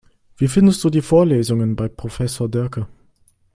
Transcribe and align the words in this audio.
Wie 0.35 0.47
findest 0.47 0.83
du 0.83 0.89
die 0.89 1.03
Vorlesungen 1.03 1.75
bei 1.75 1.87
Professor 1.87 2.49
Diercke? 2.49 2.87